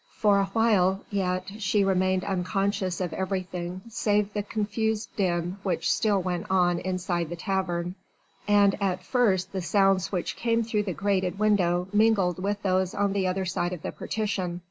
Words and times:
For 0.17 0.39
awhile 0.39 1.03
yet 1.11 1.51
she 1.61 1.83
remained 1.83 2.23
unconscious 2.23 2.99
of 3.01 3.13
everything 3.13 3.81
save 3.87 4.33
the 4.33 4.41
confused 4.41 5.15
din 5.15 5.57
which 5.61 5.91
still 5.91 6.19
went 6.19 6.47
on 6.49 6.79
inside 6.79 7.29
the 7.29 7.35
tavern, 7.35 7.93
and 8.47 8.81
at 8.81 9.03
first 9.03 9.51
the 9.51 9.61
sounds 9.61 10.11
which 10.11 10.35
came 10.35 10.63
through 10.63 10.85
the 10.89 10.93
grated 10.93 11.37
window 11.37 11.87
mingled 11.93 12.41
with 12.41 12.63
those 12.63 12.95
on 12.95 13.13
the 13.13 13.27
other 13.27 13.45
side 13.45 13.73
of 13.73 13.83
the 13.83 13.91
partition. 13.91 14.59